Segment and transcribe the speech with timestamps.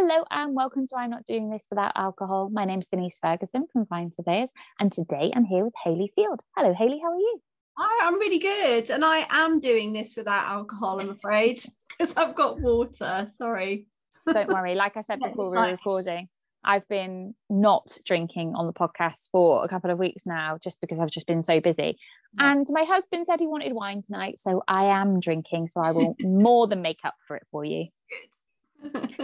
[0.00, 2.50] Hello and welcome to I'm Not Doing This Without Alcohol.
[2.52, 6.38] My name is Denise Ferguson from Fine Surveyors, and today I'm here with Hayley Field.
[6.56, 7.40] Hello, Hayley, how are you?
[7.76, 11.60] Hi, I'm really good, and I am doing this without alcohol, I'm afraid,
[11.98, 13.26] because I've got water.
[13.28, 13.88] Sorry.
[14.32, 14.76] Don't worry.
[14.76, 16.28] Like I said before we were recording,
[16.62, 21.00] I've been not drinking on the podcast for a couple of weeks now, just because
[21.00, 21.98] I've just been so busy.
[22.38, 22.52] Yeah.
[22.52, 25.66] And my husband said he wanted wine tonight, so I am drinking.
[25.66, 27.86] So I will more than make up for it for you.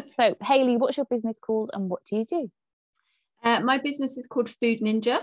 [0.07, 2.51] So, Hayley, what's your business called, and what do you do?
[3.43, 5.23] Uh, my business is called Food Ninja,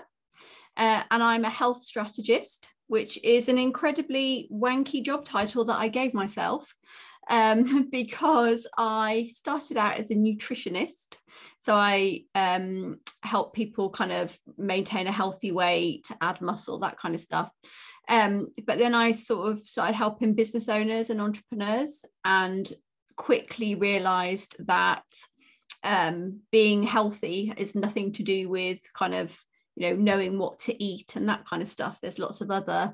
[0.78, 5.88] uh, and I'm a health strategist, which is an incredibly wanky job title that I
[5.88, 6.74] gave myself
[7.30, 11.18] um, because I started out as a nutritionist.
[11.60, 17.16] So I um, help people kind of maintain a healthy weight, add muscle, that kind
[17.16, 17.50] of stuff.
[18.10, 22.72] Um, but then I sort of started helping business owners and entrepreneurs and
[23.16, 25.04] quickly realized that
[25.84, 29.38] um, being healthy is nothing to do with kind of
[29.76, 32.94] you know knowing what to eat and that kind of stuff there's lots of other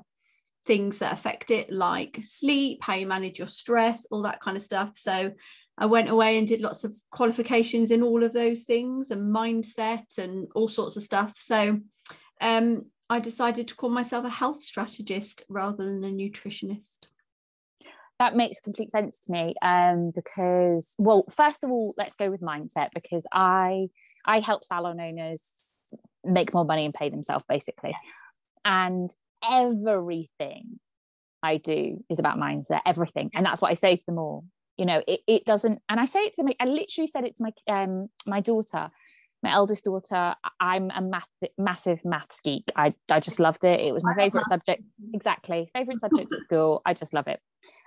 [0.68, 4.62] things that affect it, like sleep, how you manage your stress, all that kind of
[4.62, 4.92] stuff.
[4.96, 5.32] So
[5.78, 10.18] I went away and did lots of qualifications in all of those things and mindset
[10.18, 11.34] and all sorts of stuff.
[11.38, 11.80] So
[12.40, 16.98] um, I decided to call myself a health strategist rather than a nutritionist.
[18.18, 22.40] That makes complete sense to me um, because, well, first of all, let's go with
[22.40, 23.88] mindset because I
[24.24, 25.40] I help salon owners
[26.24, 27.96] make more money and pay themselves basically.
[28.64, 29.08] And
[29.42, 30.80] everything
[31.42, 33.30] I do is about mindset, everything.
[33.34, 34.44] And that's what I say to them all.
[34.76, 37.36] You know, it, it doesn't, and I say it to them, I literally said it
[37.36, 38.90] to my um my daughter,
[39.42, 40.34] my eldest daughter.
[40.60, 42.70] I'm a math massive maths geek.
[42.76, 43.80] I I just loved it.
[43.80, 44.82] It was my favorite subject.
[45.14, 45.70] Exactly.
[45.74, 46.82] Favorite subject at school.
[46.84, 47.40] I just love it.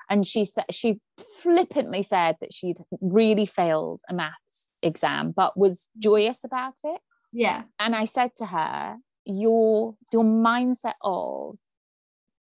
[0.09, 0.99] And she said she
[1.41, 7.01] flippantly said that she'd really failed a maths exam, but was joyous about it.
[7.31, 7.63] Yeah.
[7.79, 11.55] And I said to her, your your mindset of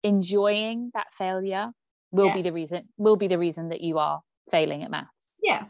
[0.03, 1.71] enjoying that failure
[2.11, 2.35] will yeah.
[2.35, 5.65] be the reason will be the reason that you are failing at maths yeah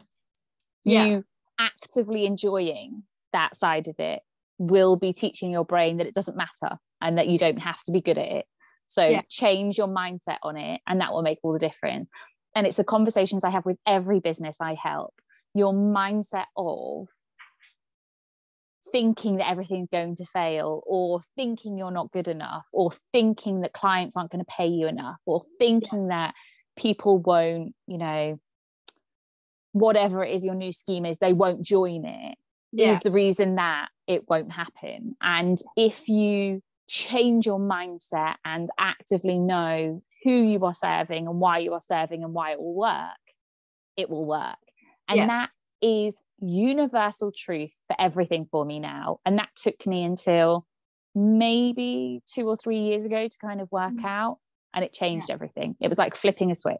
[0.84, 1.20] you yeah.
[1.58, 4.20] actively enjoying that side of it
[4.58, 7.92] will be teaching your brain that it doesn't matter and that you don't have to
[7.92, 8.46] be good at it
[8.90, 9.22] so yeah.
[9.30, 12.10] change your mindset on it and that will make all the difference
[12.54, 15.14] and it's the conversations i have with every business i help
[15.54, 17.06] your mindset of
[18.92, 23.72] thinking that everything's going to fail or thinking you're not good enough or thinking that
[23.72, 26.26] clients aren't going to pay you enough or thinking yeah.
[26.26, 26.34] that
[26.76, 28.38] people won't you know
[29.72, 32.36] whatever it is your new scheme is they won't join it
[32.72, 32.90] yeah.
[32.90, 39.38] is the reason that it won't happen and if you change your mindset and actively
[39.38, 43.24] know who you are serving and why you are serving and why it will work
[43.96, 44.58] it will work
[45.08, 45.26] and yeah.
[45.26, 45.50] that
[45.82, 49.20] is universal truth for everything for me now.
[49.24, 50.66] And that took me until
[51.14, 54.06] maybe two or three years ago to kind of work mm-hmm.
[54.06, 54.38] out.
[54.72, 55.34] And it changed yeah.
[55.34, 55.76] everything.
[55.80, 56.78] It was like flipping a switch.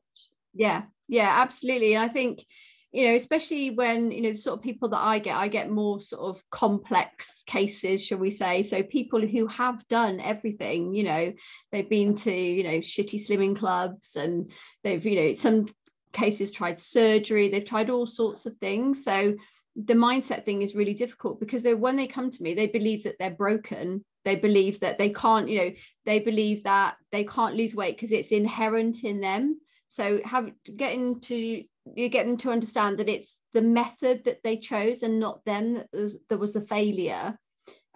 [0.55, 1.97] Yeah, yeah, absolutely.
[1.97, 2.45] I think,
[2.93, 5.71] you know, especially when, you know, the sort of people that I get, I get
[5.71, 8.63] more sort of complex cases, shall we say.
[8.63, 11.33] So people who have done everything, you know,
[11.71, 14.51] they've been to, you know, shitty slimming clubs and
[14.83, 15.67] they've, you know, some
[16.13, 19.05] cases tried surgery, they've tried all sorts of things.
[19.05, 19.37] So
[19.77, 23.05] the mindset thing is really difficult because they when they come to me, they believe
[23.05, 24.05] that they're broken.
[24.25, 25.73] They believe that they can't, you know,
[26.05, 29.61] they believe that they can't lose weight because it's inherent in them.
[29.87, 31.65] So have getting to
[31.95, 35.83] you get them to understand that it's the method that they chose and not them
[35.93, 37.39] that there was a failure.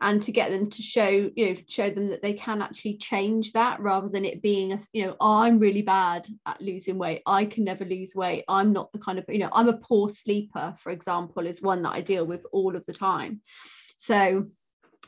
[0.00, 3.52] And to get them to show you know show them that they can actually change
[3.52, 7.22] that rather than it being a you know i'm really bad at losing weight.
[7.24, 8.44] I can never lose weight.
[8.48, 11.82] I'm not the kind of you know i'm a poor sleeper for example is one
[11.82, 13.40] that i deal with all of the time.
[13.96, 14.46] So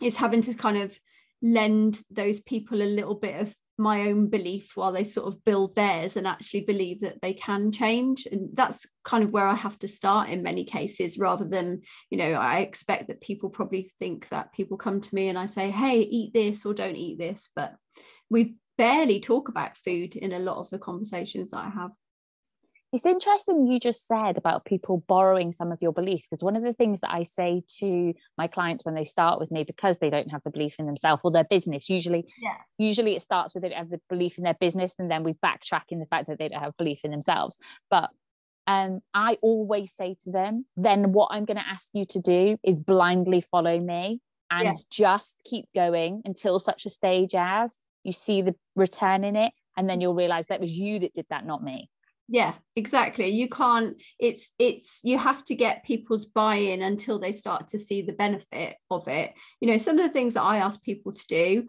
[0.01, 0.99] it's having to kind of
[1.43, 5.75] lend those people a little bit of my own belief while they sort of build
[5.75, 8.27] theirs and actually believe that they can change.
[8.31, 12.19] And that's kind of where i have to start in many cases rather than you
[12.19, 15.71] know i expect that people probably think that people come to me and i say
[15.71, 17.49] hey eat this or don't eat this.
[17.55, 17.75] But
[18.29, 21.93] we barely talk about food in a lot of the conversations that i have
[22.97, 26.63] it's interesting you just said about people borrowing some of your belief because one of
[26.63, 30.09] the things that I say to my clients when they start with me because they
[30.09, 32.57] don't have the belief in themselves or their business usually yeah.
[32.79, 35.83] usually it starts with they have the belief in their business and then we backtrack
[35.91, 37.59] in the fact that they don't have belief in themselves
[37.91, 38.09] but
[38.69, 42.57] um, I always say to them then what I'm going to ask you to do
[42.65, 44.21] is blindly follow me
[44.51, 44.73] and yeah.
[44.91, 49.87] just keep going until such a stage as you see the return in it and
[49.87, 51.91] then you'll realize that was you that did that not me
[52.29, 53.29] yeah exactly.
[53.29, 58.03] You can't it's it's you have to get people's buy-in until they start to see
[58.03, 59.33] the benefit of it.
[59.61, 61.67] You know some of the things that i ask people to do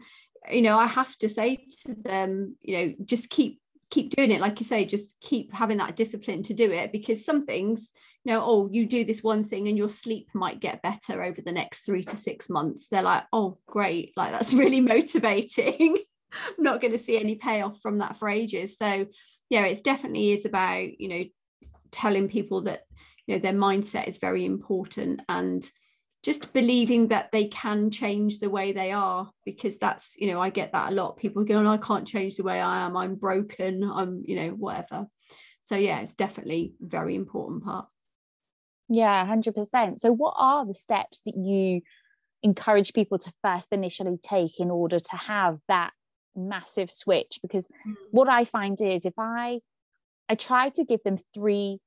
[0.51, 3.59] you know i have to say to them you know just keep
[3.89, 4.41] keep doing it.
[4.41, 7.91] Like you say just keep having that discipline to do it because some things
[8.23, 11.41] you know oh you do this one thing and your sleep might get better over
[11.41, 12.89] the next 3 to 6 months.
[12.89, 14.13] They're like oh great.
[14.17, 15.97] Like that's really motivating
[16.57, 18.77] not going to see any payoff from that for ages.
[18.77, 19.07] So
[19.49, 21.23] yeah, it's definitely is about, you know,
[21.91, 22.83] telling people that,
[23.25, 25.69] you know, their mindset is very important and
[26.23, 30.49] just believing that they can change the way they are because that's, you know, I
[30.49, 31.17] get that a lot.
[31.17, 32.97] People go, oh, I can't change the way I am.
[32.97, 33.83] I'm broken.
[33.83, 35.07] I'm, you know, whatever.
[35.61, 37.87] So yeah, it's definitely a very important part.
[38.89, 39.99] Yeah, 100%.
[39.99, 41.81] So what are the steps that you
[42.43, 45.91] encourage people to first initially take in order to have that
[46.37, 47.95] massive switch because mm.
[48.11, 49.59] what I find is if I
[50.29, 51.79] I try to give them three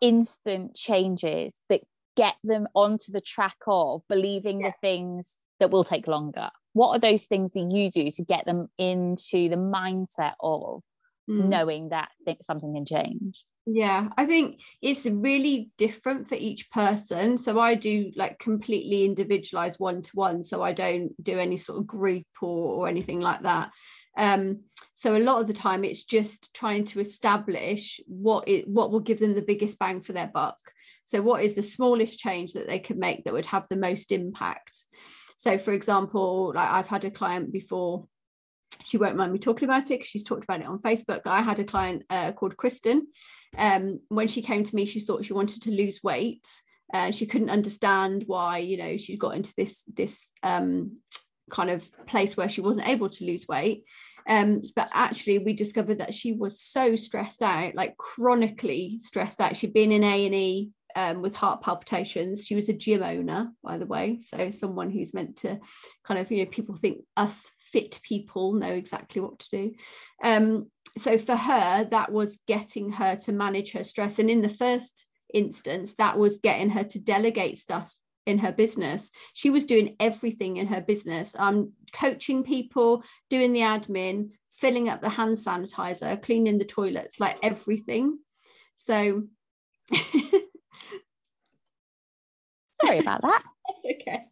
[0.00, 1.80] instant changes that
[2.16, 4.68] get them onto the track of believing yeah.
[4.68, 6.50] the things that will take longer.
[6.72, 10.82] What are those things that you do to get them into the mindset of
[11.28, 11.48] mm.
[11.48, 12.08] knowing that
[12.42, 13.44] something can change?
[13.70, 17.36] Yeah, I think it's really different for each person.
[17.36, 20.42] So I do like completely individualized one to one.
[20.42, 23.72] So I don't do any sort of group or, or anything like that.
[24.16, 24.60] Um,
[24.94, 29.00] so a lot of the time it's just trying to establish what it what will
[29.00, 30.56] give them the biggest bang for their buck.
[31.04, 34.12] So what is the smallest change that they could make that would have the most
[34.12, 34.82] impact?
[35.36, 38.06] So for example, like I've had a client before
[38.84, 41.22] she won't mind me talking about it because she's talked about it on Facebook.
[41.24, 43.08] I had a client uh, called Kristen.
[43.56, 46.46] Um, when she came to me, she thought she wanted to lose weight.
[46.92, 50.98] Uh, she couldn't understand why, you know, she got into this this um,
[51.50, 53.84] kind of place where she wasn't able to lose weight.
[54.26, 59.56] Um, but actually, we discovered that she was so stressed out, like chronically stressed out.
[59.56, 62.46] She'd been in A and E um, with heart palpitations.
[62.46, 65.58] She was a gym owner, by the way, so someone who's meant to
[66.04, 69.74] kind of, you know, people think us fit people know exactly what to do.
[70.22, 74.18] Um, so for her, that was getting her to manage her stress.
[74.18, 77.94] And in the first instance, that was getting her to delegate stuff
[78.26, 79.10] in her business.
[79.34, 85.00] She was doing everything in her business, um, coaching people, doing the admin, filling up
[85.00, 88.18] the hand sanitizer, cleaning the toilets, like everything.
[88.74, 89.22] So
[92.82, 93.42] sorry about that.
[93.66, 94.24] That's okay.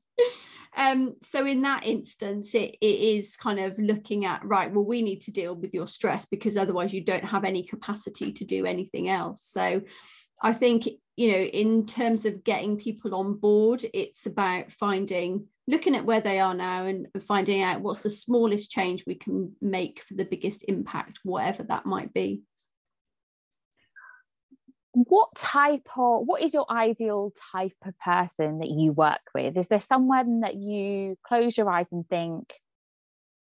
[0.79, 4.71] Um, so in that instance, it, it is kind of looking at right.
[4.71, 8.31] Well, we need to deal with your stress because otherwise you don't have any capacity
[8.33, 9.43] to do anything else.
[9.43, 9.81] So
[10.43, 10.87] I think
[11.17, 16.21] you know, in terms of getting people on board, it's about finding looking at where
[16.21, 20.27] they are now and finding out what's the smallest change we can make for the
[20.27, 22.43] biggest impact, whatever that might be
[25.05, 29.57] what type of what is your ideal type of person that you work with?
[29.57, 32.55] Is there someone that you close your eyes and think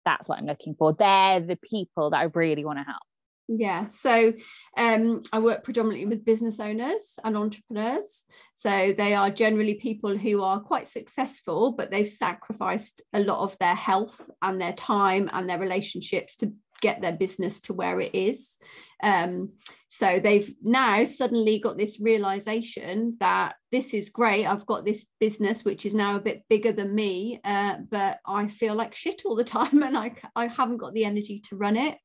[0.05, 0.93] that's what i'm looking for.
[0.93, 3.01] They're the people that i really want to help
[3.49, 4.31] yeah so
[4.77, 8.23] um, i work predominantly with business owners and entrepreneurs.
[8.55, 13.57] So they are generally people who are quite successful but they've sacrificed a lot of
[13.59, 18.13] their health and their time and their relationships to get their business to where it
[18.13, 18.57] is.
[19.03, 19.51] Um,
[19.89, 24.45] so they've now suddenly got this realization that this is great.
[24.45, 28.47] I've got this business which is now a bit bigger than me, uh, but I
[28.47, 31.77] feel like shit all the time and I, I haven't got the energy to run
[31.77, 31.97] it.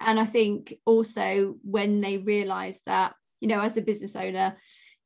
[0.00, 4.56] And I think also when they realize that, you know, as a business owner,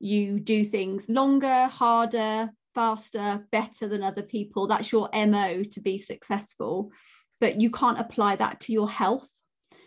[0.00, 4.66] you do things longer, harder, faster, better than other people.
[4.66, 6.90] That's your MO to be successful
[7.40, 9.28] but you can't apply that to your health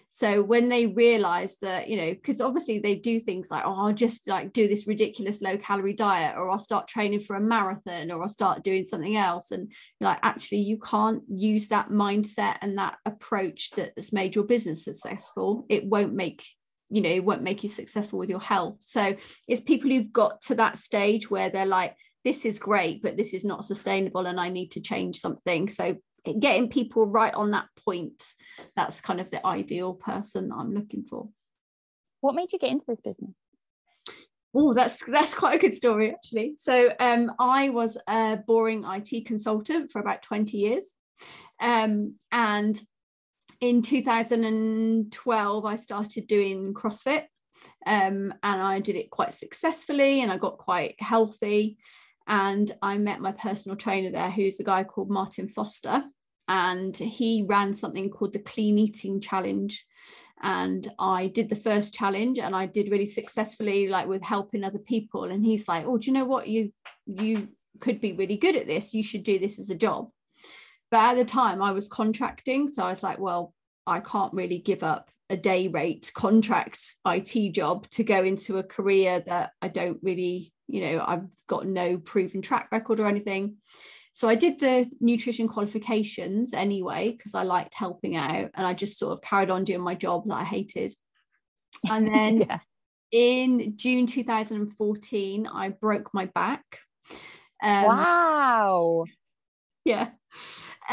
[0.10, 3.94] so when they realize that you know because obviously they do things like oh i'll
[3.94, 8.12] just like do this ridiculous low calorie diet or i'll start training for a marathon
[8.12, 9.52] or i'll start doing something else.
[9.52, 14.84] And like actually you can't use that mindset and that approach that's made your business
[14.84, 15.66] successful.
[15.70, 16.46] It won't make
[16.90, 18.78] you know it won't make you successful with your health.
[18.80, 19.16] So
[19.48, 23.34] it's people who've got to that stage where they're like this is great but this
[23.34, 25.70] is not sustainable and i need to change something.
[25.70, 25.98] So
[26.40, 28.24] getting people right on that point
[28.76, 31.30] that's kind of the ideal person that i'm looking for.
[32.22, 33.32] What made you get into this business?
[34.54, 36.56] Oh that's that's quite a good story actually.
[36.58, 40.94] So um, i was a boring it consultant for about 20 years.
[41.60, 42.80] Um, and
[43.62, 47.26] in 2012 i started doing crossfit
[47.86, 51.78] um, and i did it quite successfully and i got quite healthy
[52.30, 56.04] and I met my personal trainer there, who's a guy called Martin Foster.
[56.48, 59.86] And he ran something called the Clean Eating Challenge.
[60.42, 64.80] and I did the first challenge and I did really successfully like with helping other
[64.80, 66.72] people and he's like oh do you know what you
[67.06, 67.50] you
[67.82, 70.10] could be really good at this you should do this as a job
[70.92, 73.54] but at the time I was contracting so I was like well
[73.86, 78.64] I can't really give up a day rate contract IT job to go into a
[78.64, 83.58] career that I don't really you know I've got no proven track record or anything
[84.20, 89.00] so I did the nutrition qualifications anyway because I liked helping out and I just
[89.00, 90.94] sort of carried on doing my job that I hated.
[91.90, 92.60] And then yeah.
[93.12, 96.64] in June 2014, I broke my back.
[97.64, 99.06] Um, wow.
[99.86, 100.10] Yeah.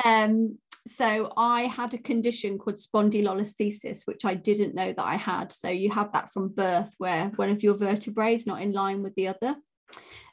[0.04, 5.50] Um, so I had a condition called spondylolisthesis, which I didn't know that I had.
[5.50, 9.02] So you have that from birth where one of your vertebrae is not in line
[9.02, 9.56] with the other.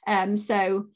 [0.08, 0.88] Um, so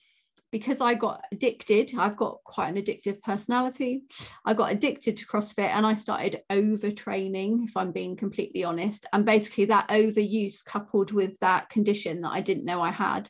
[0.51, 4.03] because I got addicted, I've got quite an addictive personality.
[4.45, 9.05] I got addicted to CrossFit and I started overtraining, if I'm being completely honest.
[9.11, 13.29] And basically, that overuse coupled with that condition that I didn't know I had,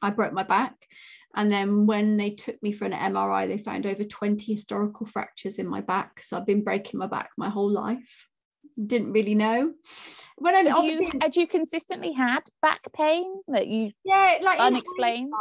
[0.00, 0.74] I broke my back.
[1.34, 5.58] And then when they took me for an MRI, they found over 20 historical fractures
[5.58, 6.22] in my back.
[6.22, 8.28] So I've been breaking my back my whole life
[8.86, 9.72] didn't really know.
[10.36, 15.32] When I had you, had you consistently had back pain that you yeah like unexplained?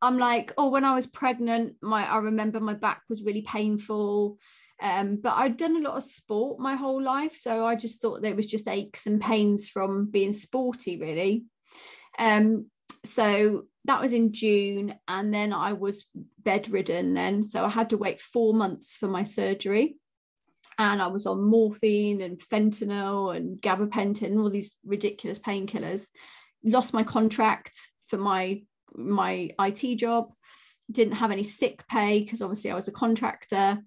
[0.00, 4.38] I'm like, oh, when I was pregnant, my I remember my back was really painful.
[4.80, 8.22] Um, but I'd done a lot of sport my whole life, so I just thought
[8.22, 11.44] there was just aches and pains from being sporty, really.
[12.18, 12.66] Um,
[13.04, 16.06] so that was in June, and then I was
[16.42, 19.96] bedridden then, so I had to wait four months for my surgery
[20.78, 26.08] and I was on morphine and fentanyl and gabapentin, all these ridiculous painkillers.
[26.62, 28.62] Lost my contract for my
[28.96, 30.32] my IT job.
[30.90, 33.78] Didn't have any sick pay because obviously I was a contractor.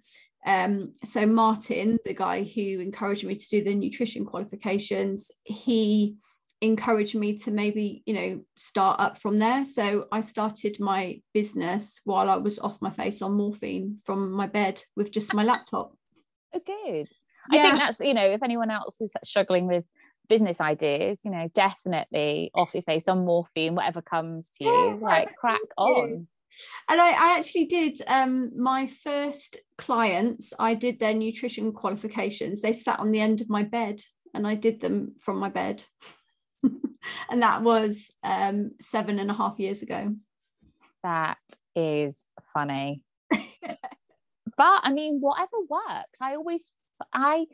[0.45, 6.15] Um, so Martin, the guy who encouraged me to do the nutrition qualifications, he
[6.61, 12.01] encouraged me to maybe you know start up from there so i started my business
[12.03, 15.93] while i was off my face on morphine from my bed with just my laptop
[16.57, 17.07] Oh, good.
[17.51, 17.59] Yeah.
[17.59, 19.85] I think that's, you know, if anyone else is struggling with
[20.27, 24.95] business ideas, you know, definitely off your face on morphine, whatever comes to you, yeah,
[25.01, 26.27] like crack on.
[26.89, 32.61] And I, I actually did um, my first clients, I did their nutrition qualifications.
[32.61, 33.99] They sat on the end of my bed
[34.33, 35.83] and I did them from my bed.
[36.63, 40.15] and that was um, seven and a half years ago.
[41.03, 41.37] That
[41.75, 43.03] is funny.
[44.57, 46.19] but I mean, whatever works.
[46.21, 46.71] I always,
[47.13, 47.45] I,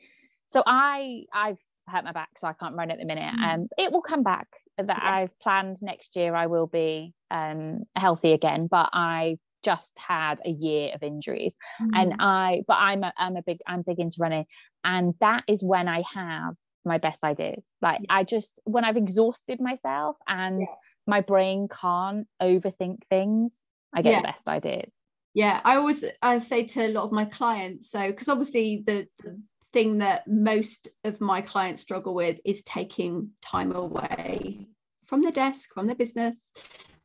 [0.48, 1.58] so I, I've
[1.88, 3.34] hurt my back, so I can't run at the minute.
[3.34, 3.54] Mm.
[3.54, 4.48] Um, it will come back.
[4.78, 5.16] That yeah.
[5.16, 6.34] I've planned next year.
[6.36, 11.90] I will be um healthy again, but I just had a year of injuries, mm.
[11.94, 14.46] and I, but I'm a, I'm a big, I'm big into running,
[14.84, 16.56] and that is when I have
[16.86, 17.64] my best ideas.
[17.82, 18.16] Like yeah.
[18.16, 20.68] I just when I've exhausted myself and yeah.
[21.06, 23.56] my brain can't overthink things,
[23.94, 24.90] I get the best ideas
[25.34, 29.08] yeah i always i say to a lot of my clients so because obviously the,
[29.24, 29.40] the
[29.74, 34.68] thing that most of my clients struggle with is taking time away
[35.04, 36.52] from the desk from the business.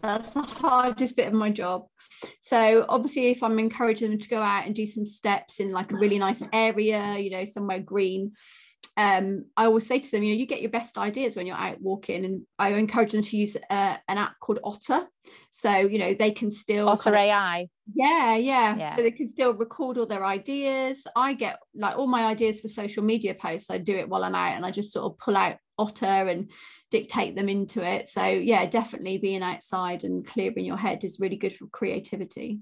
[0.01, 1.87] That's the hardest bit of my job.
[2.41, 5.93] So obviously if i'm encouraging them to go out and do some steps in like
[5.93, 8.33] a really nice area you know somewhere green
[8.99, 11.57] um, I always say to them, you know, you get your best ideas when you're
[11.57, 15.07] out walking, and I encourage them to use uh, an app called Otter.
[15.51, 17.69] So you know they can still Otter kind of, AI.
[17.95, 18.97] Yeah, yeah, yeah.
[18.97, 21.07] So they can still record all their ideas.
[21.15, 23.71] I get like all my ideas for social media posts.
[23.71, 26.51] I do it while I'm out, and I just sort of pull out Otter and
[26.91, 28.09] dictate them into it.
[28.09, 32.59] So yeah, definitely being outside and clearing your head is really good for creativity.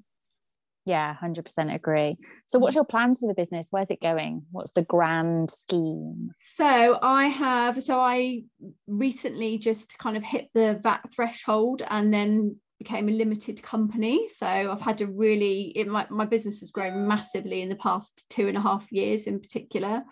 [0.86, 2.16] Yeah, 100% agree.
[2.46, 2.76] So, what's mm.
[2.76, 3.68] your plans for the business?
[3.70, 4.42] Where's it going?
[4.52, 6.30] What's the grand scheme?
[6.38, 8.44] So, I have, so I
[8.86, 14.28] recently just kind of hit the VAT threshold and then became a limited company.
[14.28, 18.24] So, I've had to really, it, my, my business has grown massively in the past
[18.30, 20.02] two and a half years in particular.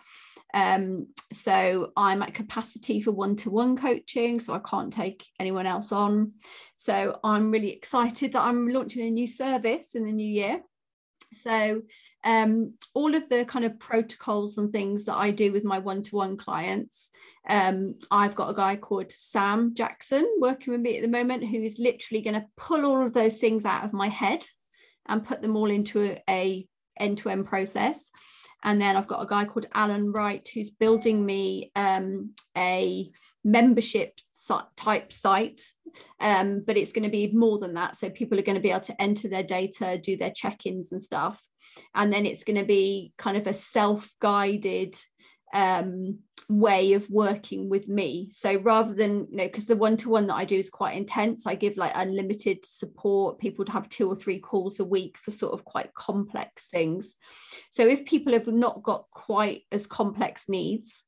[0.53, 5.67] Um, so, I'm at capacity for one to one coaching, so I can't take anyone
[5.67, 6.33] else on.
[6.77, 10.61] So I'm really excited that I'm launching a new service in the new year.
[11.33, 11.83] So
[12.25, 16.37] um, all of the kind of protocols and things that I do with my one-to-one
[16.37, 17.11] clients,
[17.49, 21.63] um, I've got a guy called Sam Jackson working with me at the moment who
[21.63, 24.45] is literally going to pull all of those things out of my head
[25.07, 26.67] and put them all into a,
[26.99, 28.11] end-to-end process.
[28.63, 33.11] And then I've got a guy called Alan Wright who's building me um, a
[33.45, 34.13] membership
[34.77, 35.61] type site.
[36.19, 37.97] Um, but it's going to be more than that.
[37.97, 41.01] So people are going to be able to enter their data do their check-ins and
[41.01, 41.45] stuff.
[41.95, 44.97] And then it's going to be kind of a self-guided
[45.55, 46.19] um,
[46.49, 48.29] way of working with me.
[48.31, 50.97] So rather than, you know, because the one to one that I do is quite
[50.97, 53.39] intense, I give like unlimited support.
[53.39, 57.17] People to have two or three calls a week for sort of quite complex things.
[57.71, 61.05] So if people have not got quite as complex needs,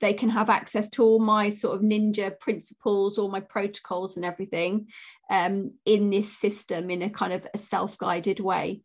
[0.00, 4.24] they can have access to all my sort of ninja principles all my protocols and
[4.24, 4.86] everything
[5.30, 8.82] um, in this system in a kind of a self-guided way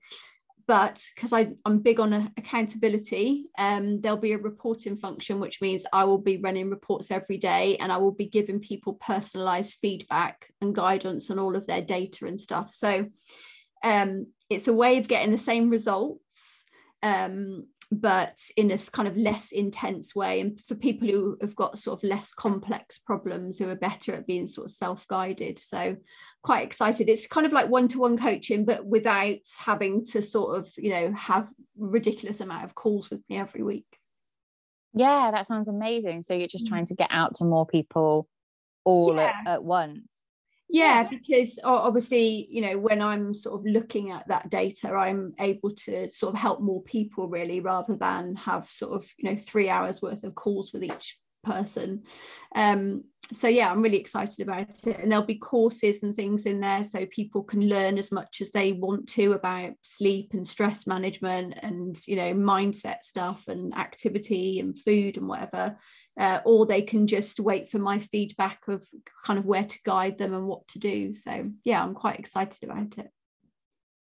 [0.66, 6.06] but because I'm big on accountability, um, there'll be a reporting function, which means I
[6.06, 10.74] will be running reports every day and I will be giving people personalized feedback and
[10.74, 12.74] guidance on all of their data and stuff.
[12.74, 13.08] So
[13.84, 16.64] um, it's a way of getting the same results
[17.02, 17.68] um,
[18.00, 20.40] but in a kind of less intense way.
[20.42, 24.28] And for people who have got sort of less complex problems, who are better at
[24.28, 25.60] being sort of self guided.
[25.60, 25.98] So,
[26.42, 27.10] quite excited.
[27.10, 30.92] It's kind of like one to one coaching, but without having to sort of, you
[30.92, 33.98] know, have ridiculous amount of calls with me every week.
[34.94, 36.22] Yeah, that sounds amazing.
[36.22, 36.70] So, you're just mm.
[36.70, 38.28] trying to get out to more people
[38.86, 39.34] all yeah.
[39.46, 40.23] at, at once
[40.74, 45.70] yeah because obviously you know when i'm sort of looking at that data i'm able
[45.70, 49.70] to sort of help more people really rather than have sort of you know three
[49.70, 52.04] hours worth of calls with each person.
[52.56, 55.00] Um so yeah i'm really excited about it.
[55.00, 58.52] And there'll be courses and things in there so people can learn as much as
[58.52, 64.60] they want to about sleep and stress management and you know mindset stuff and activity
[64.60, 65.78] and food and whatever
[66.20, 68.86] uh, or they can just wait for my feedback of
[69.26, 71.14] kind of where to guide them and what to do.
[71.14, 73.10] So, yeah, I'm quite excited about it.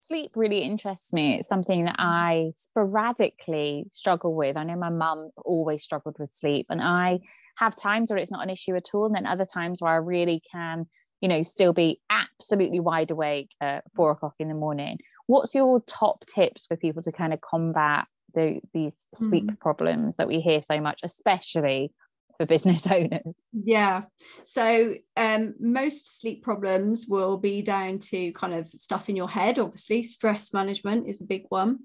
[0.00, 1.34] Sleep really interests me.
[1.34, 4.56] It's something that I sporadically struggle with.
[4.56, 7.18] I know my mum always struggled with sleep, and I
[7.56, 9.96] have times where it's not an issue at all, and then other times where I
[9.96, 10.86] really can,
[11.20, 14.98] you know, still be absolutely wide awake at four o'clock in the morning.
[15.26, 19.58] What's your top tips for people to kind of combat the, these sleep mm.
[19.58, 21.92] problems that we hear so much, especially
[22.38, 23.36] for business owners?
[23.52, 24.02] Yeah.
[24.44, 29.58] So um, most sleep problems will be down to kind of stuff in your head.
[29.58, 31.80] Obviously, stress management is a big one.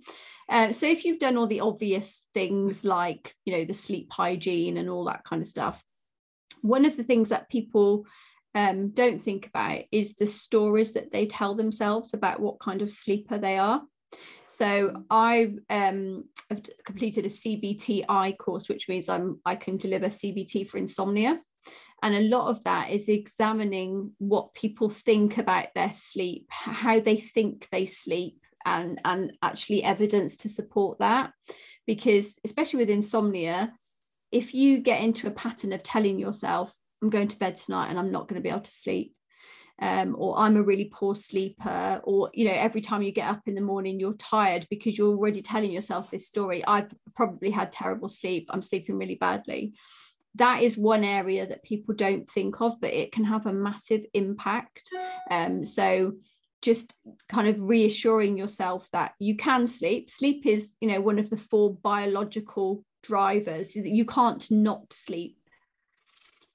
[0.50, 4.78] Uh, so if you've done all the obvious things like you know the sleep hygiene
[4.78, 5.84] and all that kind of stuff,
[6.62, 8.06] one of the things that people
[8.56, 12.92] um, don't think about is the stories that they tell themselves about what kind of
[12.92, 13.82] sleeper they are.
[14.54, 20.70] So I um, have completed a CBTI course, which means I'm I can deliver CBT
[20.70, 21.42] for insomnia.
[22.04, 27.16] And a lot of that is examining what people think about their sleep, how they
[27.16, 31.32] think they sleep, and, and actually evidence to support that.
[31.88, 33.74] Because, especially with insomnia,
[34.32, 37.98] if you get into a pattern of telling yourself, I'm going to bed tonight and
[37.98, 39.16] I'm not going to be able to sleep,
[39.82, 43.42] um, or I'm a really poor sleeper, or you know, every time you get up
[43.48, 46.64] in the morning, you're tired because you're already telling yourself this story.
[46.66, 49.74] I've probably had terrible sleep, I'm sleeping really badly.
[50.36, 54.04] That is one area that people don't think of, but it can have a massive
[54.14, 54.90] impact.
[55.30, 56.14] Um, so
[56.64, 56.96] just
[57.30, 60.10] kind of reassuring yourself that you can sleep.
[60.10, 63.76] Sleep is, you know, one of the four biological drivers.
[63.76, 65.38] You can't not sleep.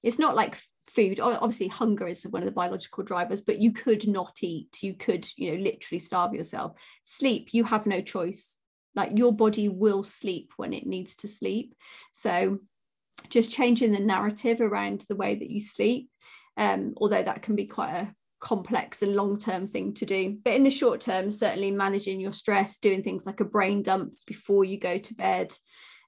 [0.02, 1.20] It's not like food.
[1.20, 4.82] Obviously hunger is one of the biological drivers but you could not eat.
[4.82, 6.72] You could you know literally starve yourself.
[7.02, 8.58] Sleep you have no choice.
[8.94, 11.74] Like your body will sleep when it needs to sleep.
[12.12, 12.58] So
[13.28, 16.08] just changing the narrative around the way that you sleep
[16.58, 20.36] um, although that can be quite a complex and long term thing to do.
[20.44, 24.14] But in the short term certainly managing your stress doing things like a brain dump
[24.26, 25.54] before you go to bed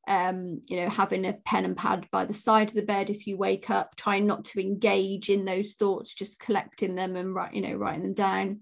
[0.09, 3.27] um, you know, having a pen and pad by the side of the bed if
[3.27, 7.55] you wake up, trying not to engage in those thoughts, just collecting them and write,
[7.55, 8.61] you know, writing them down.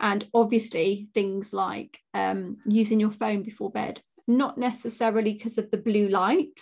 [0.00, 5.78] And obviously things like um, using your phone before bed, not necessarily because of the
[5.78, 6.60] blue light,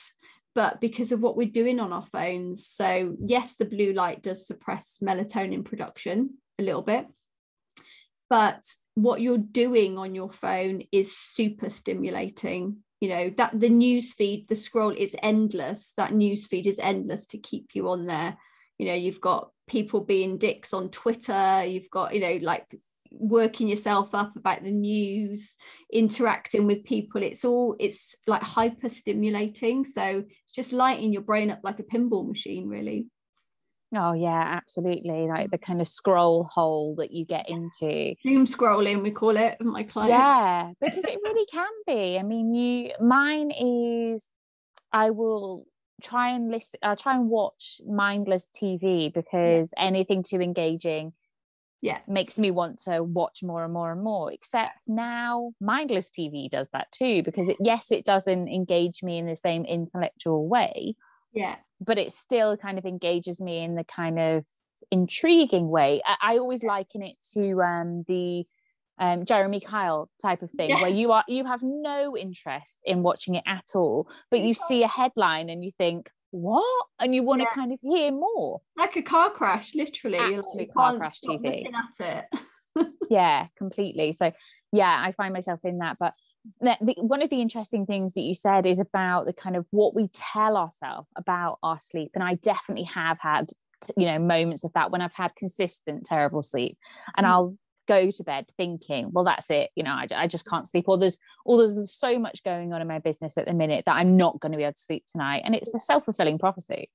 [0.54, 2.66] but because of what we're doing on our phones.
[2.66, 7.06] So yes, the blue light does suppress melatonin production a little bit,
[8.28, 8.62] but
[8.94, 14.46] what you're doing on your phone is super stimulating you know that the news feed
[14.46, 15.92] the scroll is endless.
[15.96, 18.36] That news feed is endless to keep you on there.
[18.78, 21.64] You know you've got people being dicks on twitter.
[21.64, 22.64] You've got you know like
[23.10, 25.56] working yourself up about the news
[25.92, 27.24] interacting with people.
[27.24, 29.84] It's all it's like hyper stimulating.
[29.84, 33.06] So it's just lighting your brain up like a pinball machine really
[33.94, 35.26] Oh yeah, absolutely.
[35.28, 38.14] Like the kind of scroll hole that you get into.
[38.24, 40.10] Doom scrolling, we call it, my client.
[40.10, 42.18] Yeah, because it really can be.
[42.18, 44.30] I mean, you mine is
[44.92, 45.66] I will
[46.02, 49.84] try and listen I try and watch mindless TV because yeah.
[49.84, 51.12] anything too engaging
[51.82, 56.48] yeah makes me want to watch more and more and more except now mindless tv
[56.48, 60.94] does that too because it, yes it doesn't engage me in the same intellectual way
[61.32, 64.44] yeah but it still kind of engages me in the kind of
[64.90, 68.44] intriguing way i, I always liken it to um, the
[68.98, 70.80] um, Jeremy Kyle type of thing, yes.
[70.80, 74.84] where you are you have no interest in watching it at all, but you see
[74.84, 76.86] a headline and you think, what?
[77.00, 77.48] And you want yeah.
[77.48, 78.60] to kind of hear more.
[78.76, 80.18] Like a car crash, literally.
[80.18, 81.66] Absolute like, car crash TV.
[82.00, 82.26] at
[82.76, 82.86] it.
[83.10, 84.12] yeah, completely.
[84.12, 84.32] So
[84.72, 85.96] yeah, I find myself in that.
[85.98, 86.14] But
[86.60, 89.66] the, the, one of the interesting things that you said is about the kind of
[89.70, 92.10] what we tell ourselves about our sleep.
[92.14, 93.50] And I definitely have had
[93.96, 96.78] you know moments of that when I've had consistent terrible sleep
[97.16, 97.30] and mm.
[97.30, 97.56] I'll
[97.88, 100.98] go to bed thinking well that's it you know I, I just can't sleep or
[100.98, 104.16] there's or there's so much going on in my business at the minute that I'm
[104.16, 106.90] not going to be able to sleep tonight and it's a self-fulfilling prophecy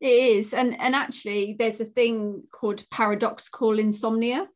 [0.00, 4.48] it is and and actually there's a thing called paradoxical insomnia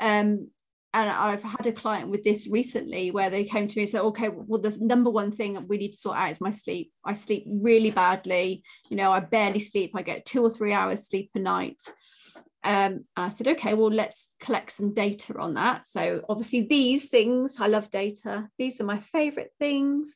[0.00, 0.50] um
[0.94, 4.02] and I've had a client with this recently where they came to me and said,
[4.02, 6.92] okay, well, the number one thing we need to sort out is my sleep.
[7.04, 8.62] I sleep really badly.
[8.90, 9.92] You know, I barely sleep.
[9.94, 11.82] I get two or three hours sleep a night.
[12.64, 15.86] Um, and I said, okay, well, let's collect some data on that.
[15.86, 18.48] So obviously these things, I love data.
[18.58, 20.14] These are my favorite things.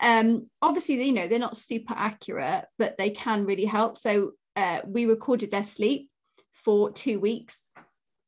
[0.00, 3.98] Um, obviously, you know, they're not super accurate, but they can really help.
[3.98, 6.08] So uh, we recorded their sleep
[6.52, 7.68] for two weeks.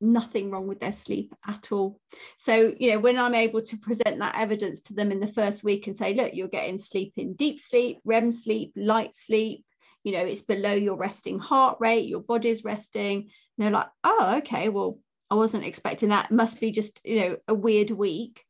[0.00, 2.00] Nothing wrong with their sleep at all.
[2.36, 5.64] So, you know, when I'm able to present that evidence to them in the first
[5.64, 9.64] week and say, look, you're getting sleep in deep sleep, REM sleep, light sleep,
[10.02, 14.68] you know, it's below your resting heart rate, your body's resting, they're like, oh, okay,
[14.68, 14.98] well,
[15.30, 16.26] I wasn't expecting that.
[16.26, 18.44] It must be just, you know, a weird week.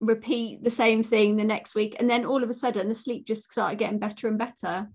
[0.00, 1.96] Repeat the same thing the next week.
[1.98, 4.88] And then all of a sudden the sleep just started getting better and better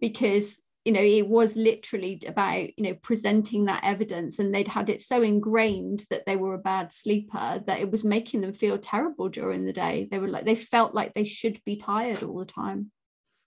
[0.00, 4.90] because, you know, it was literally about, you know, presenting that evidence and they'd had
[4.90, 8.76] it so ingrained that they were a bad sleeper that it was making them feel
[8.76, 10.08] terrible during the day.
[10.10, 12.90] They were like, they felt like they should be tired all the time.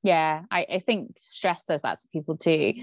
[0.01, 2.73] Yeah, I, I think stress does that to people too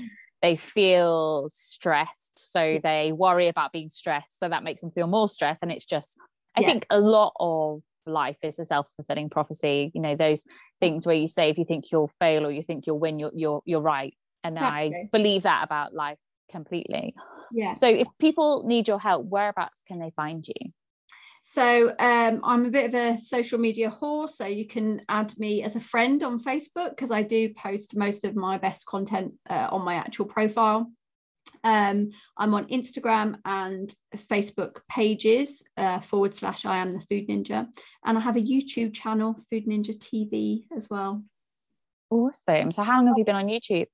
[0.44, 5.26] they feel stressed so they worry about being stressed so that makes them feel more
[5.26, 6.18] stressed and it's just
[6.54, 6.66] i yeah.
[6.66, 10.44] think a lot of life is a self-fulfilling prophecy you know those
[10.80, 13.32] things where you say if you think you'll fail or you think you'll win you're
[13.34, 14.12] you're, you're right
[14.44, 14.94] and exactly.
[14.96, 16.18] i believe that about life
[16.50, 17.14] completely
[17.52, 20.72] yeah so if people need your help whereabouts can they find you
[21.46, 25.62] so um, I'm a bit of a social media whore, so you can add me
[25.62, 29.68] as a friend on Facebook because I do post most of my best content uh,
[29.70, 30.90] on my actual profile.
[31.62, 37.68] Um, I'm on Instagram and Facebook pages uh, forward slash I am the Food Ninja,
[38.06, 41.22] and I have a YouTube channel, Food Ninja TV, as well.
[42.08, 42.72] Awesome.
[42.72, 43.88] So, how long have you been on YouTube?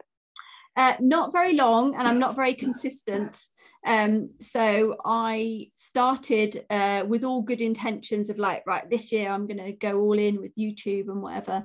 [0.76, 3.38] Uh, not very long, and I'm not very consistent.
[3.84, 9.46] Um, so I started uh, with all good intentions of like, right, this year I'm
[9.46, 11.64] going to go all in with YouTube and whatever.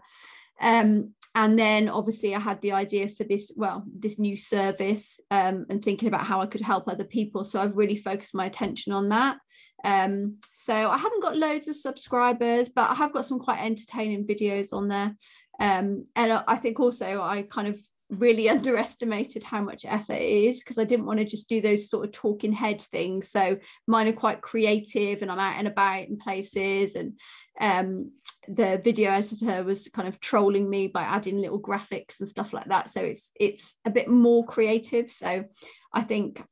[0.59, 5.65] Um, and then obviously I had the idea for this, well, this new service um,
[5.69, 7.43] and thinking about how I could help other people.
[7.43, 9.37] So I've really focused my attention on that.
[9.83, 14.25] Um, so I haven't got loads of subscribers, but I have got some quite entertaining
[14.25, 15.13] videos on there.
[15.59, 20.59] Um, and I think also I kind of really underestimated how much effort it is
[20.59, 23.29] because I didn't want to just do those sort of talking head things.
[23.29, 27.19] So mine are quite creative and I'm out and about in places and
[27.59, 28.11] um,
[28.47, 32.67] the video editor was kind of trolling me by adding little graphics and stuff like
[32.67, 32.89] that.
[32.89, 35.11] So it's it's a bit more creative.
[35.11, 35.45] So
[35.93, 36.43] I think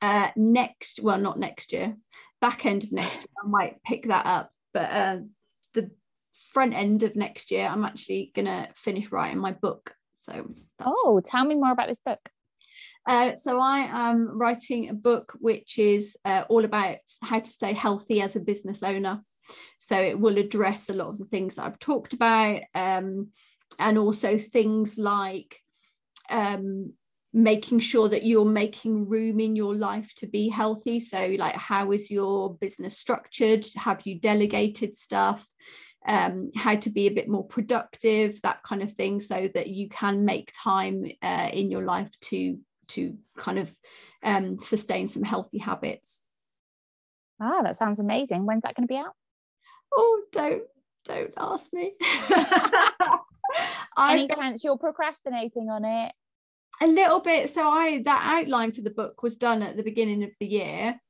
[0.00, 1.96] uh, next, well, not next year,
[2.40, 4.50] back end of next year, I might pick that up.
[4.72, 5.18] But uh,
[5.74, 5.90] the
[6.50, 10.48] front end of next year, I'm actually gonna finish writing my book so,
[10.84, 12.20] oh, tell me more about this book.
[13.06, 17.72] Uh, so I am writing a book which is uh, all about how to stay
[17.72, 19.22] healthy as a business owner.
[19.78, 23.28] So it will address a lot of the things I've talked about, um,
[23.78, 25.58] and also things like
[26.30, 26.94] um,
[27.34, 31.00] making sure that you're making room in your life to be healthy.
[31.00, 33.66] So, like, how is your business structured?
[33.76, 35.46] Have you delegated stuff?
[36.06, 39.88] Um, how to be a bit more productive, that kind of thing, so that you
[39.88, 43.74] can make time uh, in your life to to kind of
[44.22, 46.22] um, sustain some healthy habits.
[47.40, 48.46] Ah, that sounds amazing.
[48.46, 49.14] When's that going to be out?
[49.96, 50.62] Oh, don't
[51.04, 51.92] don't ask me.
[53.98, 56.12] Any chance you're procrastinating on it?
[56.82, 57.50] A little bit.
[57.50, 61.00] So I that outline for the book was done at the beginning of the year.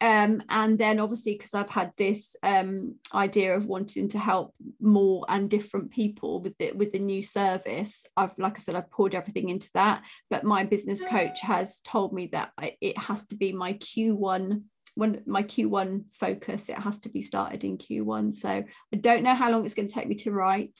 [0.00, 5.24] Um, and then obviously because I've had this um, idea of wanting to help more
[5.28, 9.14] and different people with it with the new service, I've like I said, I've poured
[9.14, 10.02] everything into that.
[10.28, 14.62] But my business coach has told me that I, it has to be my Q1
[14.96, 16.68] when my Q1 focus.
[16.68, 18.34] It has to be started in Q1.
[18.34, 20.78] So I don't know how long it's going to take me to write.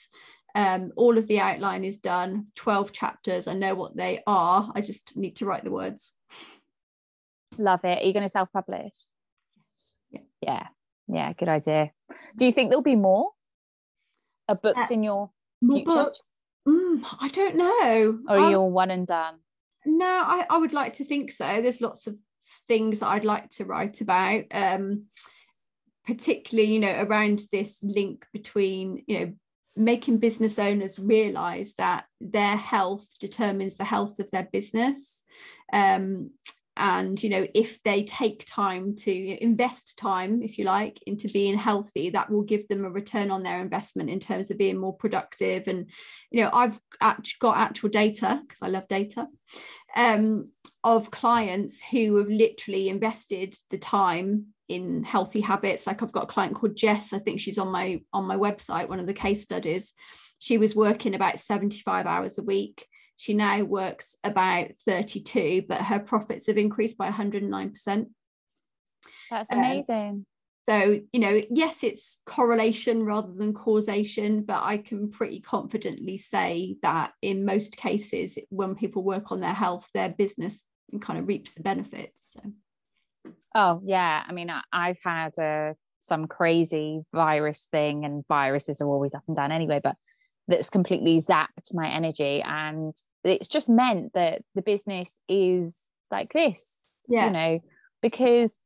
[0.55, 3.47] Um, all of the outline is done, 12 chapters.
[3.47, 4.73] I know what they are.
[4.75, 6.15] I just need to write the words.
[7.59, 8.03] Love it.
[8.03, 8.93] Are you going to self publish?
[9.73, 9.97] Yes.
[10.11, 10.21] Yeah.
[10.43, 10.67] Yeah.
[11.09, 11.33] Yeah.
[11.33, 11.93] Good idea.
[12.37, 13.31] Do you think there'll be more
[14.49, 15.91] uh, books uh, in your more future?
[15.91, 16.21] Books?
[16.69, 18.19] Mm, I don't know.
[18.29, 19.37] Or are you all one and done?
[19.85, 21.45] No, I, I would like to think so.
[21.45, 22.17] There's lots of
[22.67, 24.45] things that I'd like to write about.
[24.51, 25.05] Um,
[26.07, 29.33] particularly, you know, around this link between, you know,
[29.77, 35.23] making business owners realize that their health determines the health of their business
[35.73, 36.31] um,
[36.77, 41.57] and you know if they take time to invest time if you like into being
[41.57, 44.95] healthy that will give them a return on their investment in terms of being more
[44.95, 45.69] productive.
[45.69, 45.91] And
[46.31, 46.79] you know i've
[47.41, 49.27] got actual data because i love data
[49.95, 50.51] um,
[50.85, 55.87] of clients who have literally invested the time in healthy habits.
[55.87, 58.89] Like i've got a client called jess i think she's on my on my website
[58.89, 59.93] one of the case studies.
[60.39, 62.87] She was working about 75 hours a week
[63.17, 68.07] she now works about 32, but her profits have increased by 109%.
[69.31, 69.87] That's um, amazing.
[69.91, 70.27] Um,
[70.69, 76.77] so, you know, yes, it's correlation rather than causation, but I can pretty confidently say
[76.83, 80.67] that in most cases, when people work on their health, their business
[81.01, 82.35] kind of reaps the benefits.
[82.35, 83.33] So.
[83.55, 84.25] Oh, yeah.
[84.27, 89.23] I mean, I, have had uh, some crazy virus thing, and viruses are always up
[89.29, 89.95] and down anyway, but
[90.49, 95.77] that's completely zapped my energy and it's just meant that the business is
[96.11, 97.27] like this yeah.
[97.27, 97.61] you know
[98.03, 98.59] because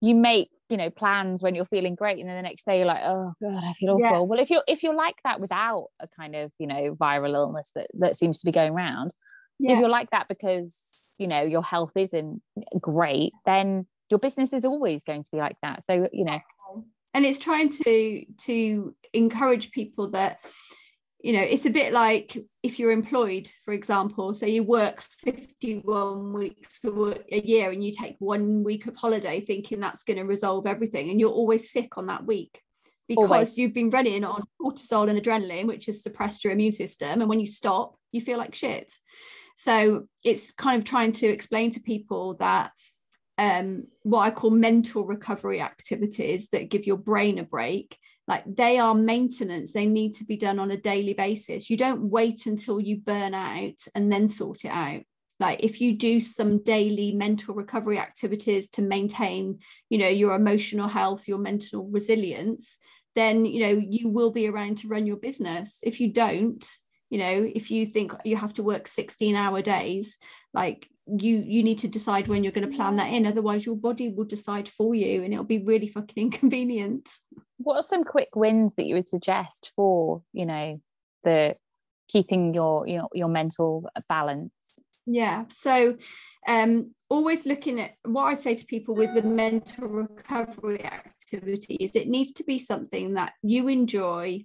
[0.00, 2.86] you make you know plans when you're feeling great and then the next day you're
[2.86, 4.20] like oh god i feel awful yeah.
[4.20, 7.70] well if you're if you're like that without a kind of you know viral illness
[7.74, 9.12] that that seems to be going around
[9.58, 9.72] yeah.
[9.72, 12.42] if you're like that because you know your health isn't
[12.80, 16.38] great then your business is always going to be like that so you know
[17.14, 20.40] and it's trying to to encourage people that
[21.26, 26.32] you know it's a bit like if you're employed for example so you work 51
[26.32, 30.68] weeks a year and you take one week of holiday thinking that's going to resolve
[30.68, 32.62] everything and you're always sick on that week
[33.08, 33.58] because always.
[33.58, 37.40] you've been running on cortisol and adrenaline which has suppressed your immune system and when
[37.40, 38.94] you stop you feel like shit
[39.56, 42.70] so it's kind of trying to explain to people that
[43.36, 48.78] um, what I call mental recovery activities that give your brain a break like they
[48.78, 49.72] are maintenance.
[49.72, 51.70] They need to be done on a daily basis.
[51.70, 55.02] You don't wait until you burn out and then sort it out.
[55.38, 59.58] Like if you do some daily mental recovery activities to maintain
[59.90, 62.78] you know your emotional health your mental resilience
[63.14, 65.80] then you know you will be around to run your business.
[65.82, 66.66] If you don't
[67.10, 70.18] you know if you think you have to work 16 hour days
[70.54, 73.26] like you you need to decide when you're going to plan that in.
[73.26, 77.08] Otherwise your body will decide for you and it'll be really fucking inconvenient
[77.58, 80.80] what are some quick wins that you would suggest for you know
[81.24, 81.56] the
[82.08, 84.52] keeping your you know your mental balance?
[85.06, 85.96] Yeah so
[86.46, 92.08] um always looking at what i say to people with the mental recovery activities it
[92.08, 94.44] needs to be something that you enjoy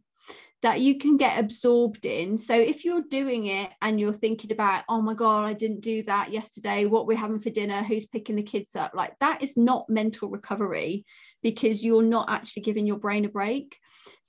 [0.62, 2.38] that you can get absorbed in.
[2.38, 6.04] So if you're doing it and you're thinking about, oh my God, I didn't do
[6.04, 9.58] that yesterday, what we're having for dinner, who's picking the kids up, like that is
[9.58, 11.06] not mental recovery
[11.42, 13.78] because you're not actually giving your brain a break.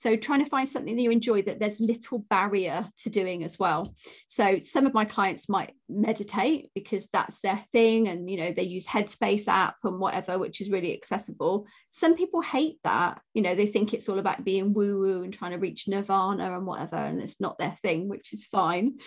[0.02, 3.56] So trying to find something that you enjoy that there's little barrier to doing as
[3.56, 3.94] well.
[4.26, 8.64] So some of my clients might meditate because that's their thing and you know they
[8.64, 11.68] use Headspace app and whatever which is really accessible.
[11.90, 13.20] Some people hate that.
[13.32, 16.56] You know, they think it's all about being woo woo and trying to reach nirvana
[16.56, 18.98] and whatever and it's not their thing, which is fine.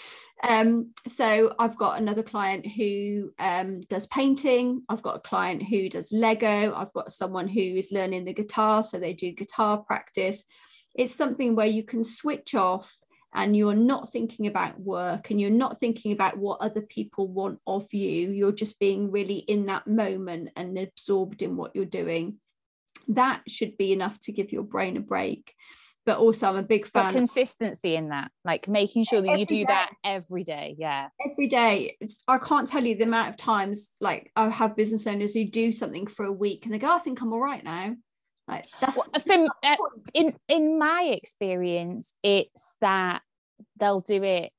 [0.48, 4.84] Um, so I've got another client who um, does painting.
[4.88, 6.74] I've got a client who does Lego.
[6.74, 10.46] I've got someone who is learning the guitar, so they do guitar practice.
[10.96, 12.96] It's something where you can switch off
[13.34, 17.60] and you're not thinking about work and you're not thinking about what other people want
[17.68, 18.32] of you.
[18.32, 22.38] You're just being really in that moment and absorbed in what you're doing.
[23.10, 25.54] That should be enough to give your brain a break
[26.06, 27.06] but also I'm a big fan.
[27.06, 29.66] But consistency in that, like making sure that every you do day.
[29.66, 30.76] that every day.
[30.78, 31.10] Yeah.
[31.30, 31.98] Every day.
[32.00, 35.46] It's, I can't tell you the amount of times like I have business owners who
[35.46, 37.96] do something for a week and they go, I think I'm all right now.
[38.48, 39.76] Like that's, well, from, uh,
[40.14, 43.22] in in my experience, it's that
[43.80, 44.52] they'll do it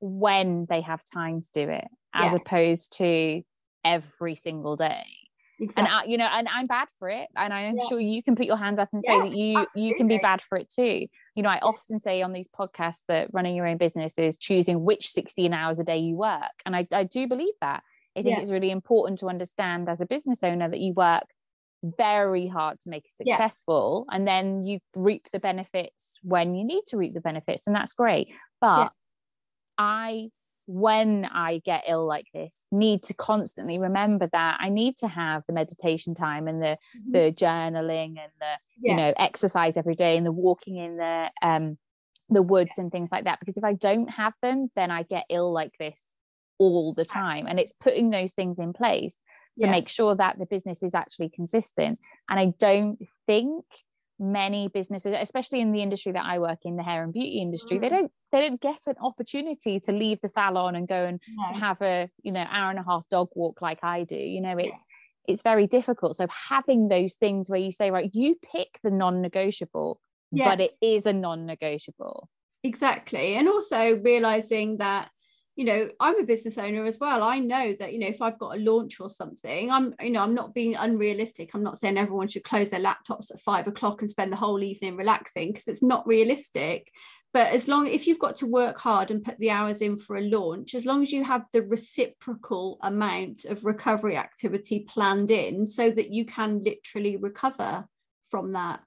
[0.00, 2.36] when they have time to do it, as yeah.
[2.36, 3.42] opposed to
[3.84, 5.04] every single day.
[5.60, 5.84] exactly.
[5.84, 7.88] and I, you know and i'm bad for it and i'm yeah.
[7.88, 9.88] sure you can put your hand up and say that you absolutely.
[9.88, 13.02] you can be bad for it too you know i often say on these podcasts
[13.06, 16.74] that running your own business is choosing which 16 hours a day you work and
[16.74, 17.84] i, I do believe that
[18.16, 21.26] i think it's really important to understand as a business owner that you work
[21.96, 26.82] very hard to make it successful and then you reap the benefits when you need
[26.86, 28.28] to reap the benefits and that's great
[28.60, 28.92] but
[29.76, 30.28] i
[30.66, 35.44] when I get ill like this, need to constantly remember that I need to have
[35.46, 37.12] the meditation time and the mm-hmm.
[37.12, 38.90] the journaling and the yeah.
[38.90, 41.76] you know exercise every day and the walking in the um
[42.30, 42.84] the woods yeah.
[42.84, 43.40] and things like that.
[43.40, 46.14] Because if I don't have them, then I get ill like this
[46.58, 47.46] all the time.
[47.46, 49.18] And it's putting those things in place
[49.58, 49.70] to yes.
[49.70, 51.98] make sure that the business is actually consistent.
[52.28, 53.64] And I don't think
[54.18, 57.78] many businesses especially in the industry that I work in the hair and beauty industry
[57.78, 57.80] mm.
[57.80, 61.58] they don't they don't get an opportunity to leave the salon and go and no.
[61.58, 64.56] have a you know hour and a half dog walk like I do you know
[64.56, 65.32] it's yeah.
[65.32, 70.00] it's very difficult so having those things where you say right you pick the non-negotiable
[70.30, 70.48] yeah.
[70.48, 72.28] but it is a non-negotiable
[72.62, 75.10] exactly and also realizing that
[75.56, 77.22] you know i'm a business owner as well.
[77.22, 80.22] I know that you know if i've got a launch or something i'm you know
[80.22, 81.50] i'm not being unrealistic.
[81.54, 84.62] I'm not saying everyone should close their laptops at five o'clock and spend the whole
[84.62, 86.90] evening relaxing because it's not realistic.
[87.32, 90.16] But as long if you've got to work hard and put the hours in for
[90.16, 95.66] a launch as long as you have the reciprocal amount of recovery activity planned in
[95.66, 97.86] so that you can literally recover
[98.30, 98.80] from that.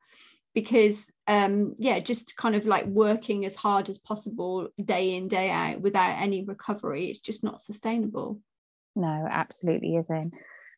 [0.54, 5.50] Because um yeah just kind of like working as hard as possible day in day
[5.50, 8.40] out without any recovery it's just not sustainable
[8.96, 10.34] no absolutely isn't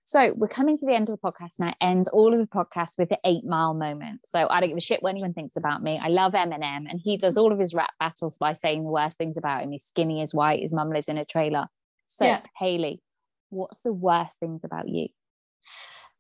[0.10, 2.48] so we're coming to the end of the podcast and I end all of the
[2.48, 4.22] podcasts with the eight mile moment.
[4.26, 6.00] So I don't give a shit what anyone thinks about me.
[6.02, 9.20] I love Eminem and he does all of his rap battles by saying the worst
[9.20, 9.72] things about him.
[9.72, 11.68] He's skinny, he's white, his mum lives in a trailer.
[12.08, 12.42] So yeah.
[12.58, 13.04] Hayley,
[13.52, 15.10] what's the worst things about you?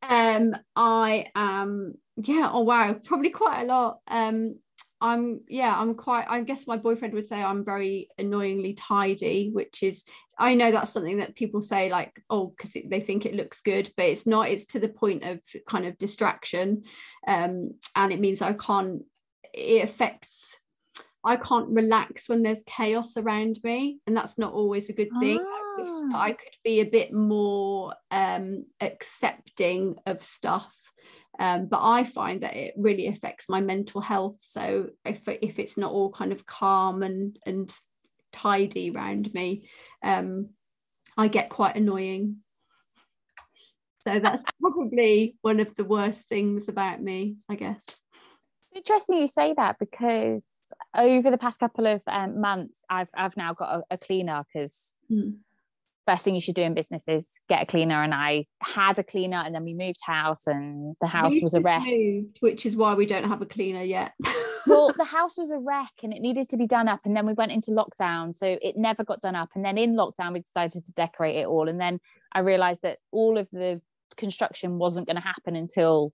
[0.03, 3.99] Um, I am, yeah, oh wow, probably quite a lot.
[4.07, 4.59] Um,
[5.01, 9.81] I'm yeah, I'm quite I guess my boyfriend would say I'm very annoyingly tidy, which
[9.83, 10.03] is
[10.37, 13.91] I know that's something that people say like, oh, because they think it looks good,
[13.97, 16.83] but it's not, it's to the point of kind of distraction.
[17.27, 19.03] Um, and it means I can't,
[19.53, 20.57] it affects
[21.23, 25.39] I can't relax when there's chaos around me, and that's not always a good thing.
[25.41, 26.09] Ah.
[26.15, 30.73] I could be a bit more um, accepting of stuff.
[31.39, 34.37] Um, but I find that it really affects my mental health.
[34.41, 37.73] So if if it's not all kind of calm and and
[38.33, 39.69] tidy around me,
[40.03, 40.49] um,
[41.17, 42.37] I get quite annoying.
[43.99, 47.85] So that's probably one of the worst things about me, I guess.
[48.75, 50.45] Interesting you say that because
[50.95, 54.93] over the past couple of um, months, I've I've now got a, a cleaner because
[55.09, 55.37] mm
[56.09, 58.01] first thing you should do in business is get a cleaner.
[58.01, 61.61] And I had a cleaner and then we moved house and the house was a
[61.61, 61.83] wreck.
[61.85, 64.13] moved, which is why we don't have a cleaner yet.
[64.65, 67.27] Well the house was a wreck and it needed to be done up and then
[67.27, 69.49] we went into lockdown so it never got done up.
[69.53, 71.69] And then in lockdown we decided to decorate it all.
[71.69, 71.99] And then
[72.31, 73.79] I realized that all of the
[74.17, 76.11] construction wasn't going to happen until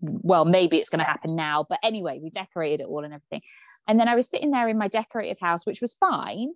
[0.00, 3.42] well maybe it's going to happen now but anyway we decorated it all and everything.
[3.88, 6.52] And then I was sitting there in my decorated house which was fine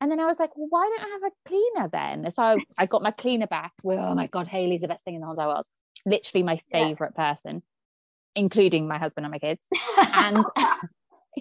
[0.00, 2.30] and then I was like, well, why don't I have a cleaner then?
[2.30, 3.72] So I, I got my cleaner back.
[3.82, 5.66] Well, oh my God, Haley's the best thing in the whole entire world.
[6.04, 7.32] Literally my favorite yeah.
[7.32, 7.62] person,
[8.34, 9.66] including my husband and my kids.
[10.14, 10.44] and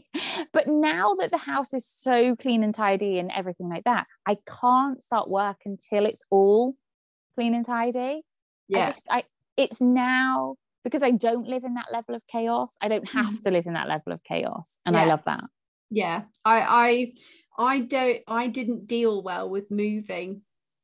[0.53, 4.37] but now that the house is so clean and tidy and everything like that, I
[4.61, 6.75] can't start work until it's all
[7.35, 8.21] clean and tidy.
[8.67, 8.79] Yeah.
[8.79, 9.23] I just I
[9.57, 12.75] it's now because I don't live in that level of chaos.
[12.81, 13.41] I don't have mm.
[13.41, 14.79] to live in that level of chaos.
[14.85, 15.03] And yeah.
[15.03, 15.43] I love that.
[15.89, 16.23] Yeah.
[16.43, 17.13] I I
[17.57, 20.41] I don't I didn't deal well with moving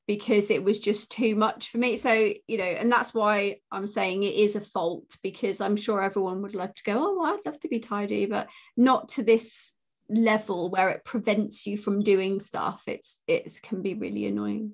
[0.07, 1.95] because it was just too much for me.
[1.95, 2.11] So,
[2.47, 6.41] you know, and that's why I'm saying it is a fault because I'm sure everyone
[6.41, 9.71] would love to go, oh, well, I'd love to be tidy, but not to this
[10.09, 12.83] level where it prevents you from doing stuff.
[12.87, 14.73] It's it can be really annoying.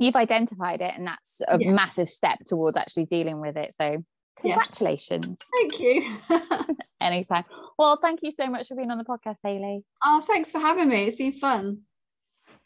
[0.00, 1.70] You've identified it, and that's a yeah.
[1.70, 3.74] massive step towards actually dealing with it.
[3.74, 4.04] So
[4.40, 5.38] Congratulations.
[5.38, 5.56] Yeah.
[5.56, 6.76] Thank you.
[7.00, 7.44] Anytime.
[7.78, 9.84] Well, thank you so much for being on the podcast, Hayley.
[10.04, 11.04] Oh, thanks for having me.
[11.04, 11.82] It's been fun.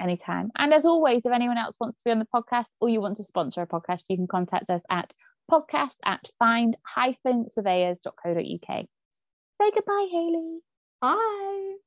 [0.01, 0.51] Anytime.
[0.57, 3.19] And as always, if anyone else wants to be on the podcast or you want
[3.19, 5.13] to sponsor a podcast, you can contact us at
[5.51, 8.87] podcast at find-surveyors.co.uk.
[9.61, 10.61] Say goodbye, Hayley.
[11.01, 11.83] Bye.